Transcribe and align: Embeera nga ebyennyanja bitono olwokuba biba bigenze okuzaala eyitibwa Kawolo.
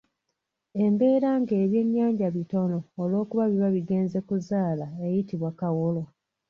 Embeera 0.83 1.29
nga 1.41 1.53
ebyennyanja 1.63 2.27
bitono 2.35 2.77
olwokuba 3.01 3.43
biba 3.51 3.69
bigenze 3.75 4.15
okuzaala 4.23 4.85
eyitibwa 5.05 5.49
Kawolo. 5.59 6.03